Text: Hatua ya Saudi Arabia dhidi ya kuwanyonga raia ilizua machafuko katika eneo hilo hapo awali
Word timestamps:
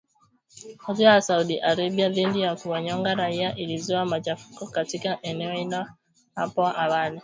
Hatua 0.77 1.05
ya 1.13 1.21
Saudi 1.21 1.59
Arabia 1.61 2.09
dhidi 2.09 2.41
ya 2.41 2.55
kuwanyonga 2.55 3.15
raia 3.15 3.55
ilizua 3.55 4.05
machafuko 4.05 4.67
katika 4.67 5.21
eneo 5.21 5.51
hilo 5.51 5.85
hapo 6.35 6.67
awali 6.67 7.19